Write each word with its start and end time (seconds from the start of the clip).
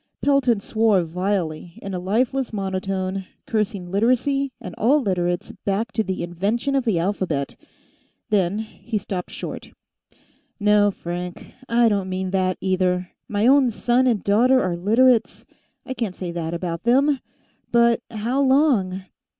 Pelton 0.23 0.59
swore 0.59 1.03
vilely, 1.03 1.77
in 1.79 1.93
a 1.93 1.99
lifeless 1.99 2.51
monotone, 2.51 3.25
cursing 3.45 3.91
Literacy, 3.91 4.51
and 4.59 4.73
all 4.79 4.99
Literates 4.99 5.51
back 5.63 5.91
to 5.91 6.01
the 6.03 6.23
invention 6.23 6.73
of 6.73 6.85
the 6.85 6.97
alphabet. 6.97 7.55
Then 8.31 8.57
he 8.57 8.97
stopped 8.97 9.29
short. 9.29 9.69
"No, 10.59 10.89
Frank, 10.89 11.53
I 11.69 11.87
don't 11.87 12.09
mean 12.09 12.31
that, 12.31 12.57
either. 12.61 13.11
My 13.29 13.45
own 13.45 13.69
son 13.69 14.07
and 14.07 14.23
daughter 14.23 14.59
are 14.59 14.75
Literates; 14.75 15.45
I 15.85 15.93
can't 15.93 16.15
say 16.15 16.31
that 16.31 16.55
about 16.55 16.81
them. 16.81 17.19
But 17.71 18.01
how 18.09 18.41
long 18.41 19.03